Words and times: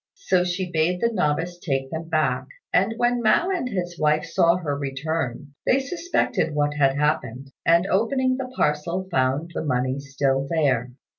So 0.17 0.43
she 0.43 0.71
bade 0.71 0.99
the 0.99 1.11
novice 1.13 1.59
take 1.59 1.91
them 1.91 2.09
back; 2.09 2.47
and 2.73 2.95
when 2.97 3.21
Mao 3.21 3.51
and 3.51 3.69
his 3.69 3.99
wife 3.99 4.25
saw 4.25 4.55
her 4.55 4.75
return, 4.75 5.53
they 5.63 5.79
suspected 5.79 6.55
what 6.55 6.73
had 6.73 6.95
happened, 6.97 7.51
and 7.67 7.85
opening 7.85 8.37
the 8.37 8.51
parcel 8.57 9.07
found 9.11 9.51
the 9.53 9.63
money 9.63 9.99
still 9.99 10.47
there. 10.49 10.89